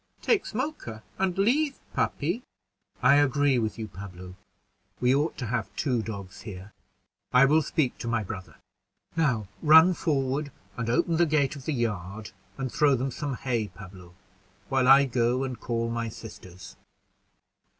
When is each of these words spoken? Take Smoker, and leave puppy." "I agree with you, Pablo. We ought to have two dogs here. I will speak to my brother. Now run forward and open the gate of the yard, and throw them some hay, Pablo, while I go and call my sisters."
Take 0.23 0.47
Smoker, 0.47 1.03
and 1.19 1.37
leave 1.37 1.77
puppy." 1.93 2.41
"I 3.03 3.17
agree 3.17 3.59
with 3.59 3.77
you, 3.77 3.87
Pablo. 3.87 4.35
We 4.99 5.13
ought 5.13 5.37
to 5.37 5.45
have 5.45 5.69
two 5.75 6.01
dogs 6.01 6.41
here. 6.41 6.73
I 7.31 7.45
will 7.45 7.61
speak 7.61 7.99
to 7.99 8.07
my 8.07 8.23
brother. 8.23 8.55
Now 9.15 9.47
run 9.61 9.93
forward 9.93 10.51
and 10.75 10.89
open 10.89 11.17
the 11.17 11.27
gate 11.27 11.55
of 11.55 11.65
the 11.65 11.73
yard, 11.73 12.31
and 12.57 12.71
throw 12.71 12.95
them 12.95 13.11
some 13.11 13.35
hay, 13.35 13.67
Pablo, 13.67 14.15
while 14.69 14.87
I 14.87 15.05
go 15.05 15.43
and 15.43 15.59
call 15.59 15.87
my 15.91 16.09
sisters." 16.09 16.77